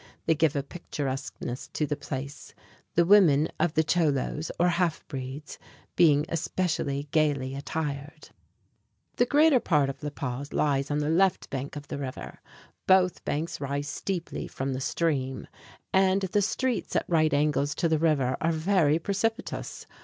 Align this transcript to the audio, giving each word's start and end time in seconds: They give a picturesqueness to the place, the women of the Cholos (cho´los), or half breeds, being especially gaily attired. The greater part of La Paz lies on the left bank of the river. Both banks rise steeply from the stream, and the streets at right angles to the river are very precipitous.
They 0.25 0.33
give 0.33 0.55
a 0.55 0.63
picturesqueness 0.63 1.67
to 1.73 1.85
the 1.85 1.95
place, 1.95 2.55
the 2.95 3.05
women 3.05 3.49
of 3.59 3.75
the 3.75 3.83
Cholos 3.83 4.47
(cho´los), 4.47 4.51
or 4.59 4.69
half 4.69 5.07
breeds, 5.07 5.59
being 5.95 6.25
especially 6.27 7.07
gaily 7.11 7.53
attired. 7.53 8.29
The 9.17 9.27
greater 9.27 9.59
part 9.59 9.91
of 9.91 10.01
La 10.01 10.09
Paz 10.09 10.53
lies 10.53 10.89
on 10.89 10.97
the 10.97 11.09
left 11.11 11.51
bank 11.51 11.75
of 11.75 11.87
the 11.87 11.99
river. 11.99 12.39
Both 12.87 13.23
banks 13.25 13.61
rise 13.61 13.87
steeply 13.89 14.47
from 14.47 14.73
the 14.73 14.81
stream, 14.81 15.45
and 15.93 16.21
the 16.23 16.41
streets 16.41 16.95
at 16.95 17.05
right 17.07 17.31
angles 17.31 17.75
to 17.75 17.87
the 17.87 17.99
river 17.99 18.37
are 18.41 18.51
very 18.51 18.97
precipitous. 18.97 19.85